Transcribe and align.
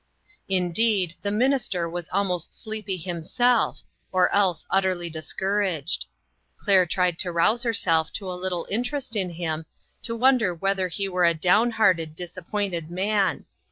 Indeed, 0.49 1.13
the 1.21 1.29
minister 1.29 1.87
was 1.87 2.09
almost 2.11 2.59
sleepy 2.59 2.97
him 2.97 3.21
self, 3.21 3.83
or 4.11 4.33
else 4.33 4.65
utterly 4.71 5.11
discouraged. 5.11 6.07
Claire 6.57 6.87
tried 6.87 7.19
to 7.19 7.31
rouse 7.31 7.61
herself 7.61 8.11
to 8.13 8.31
a 8.31 8.33
little 8.33 8.65
interest 8.71 9.15
in 9.15 9.29
him, 9.29 9.67
to 10.01 10.15
wonder 10.15 10.55
whether 10.55 10.87
he 10.87 11.07
were 11.07 11.25
a 11.25 11.35
down 11.35 11.69
hearted, 11.69 12.15
disappointed 12.15 12.89
man. 12.89 13.45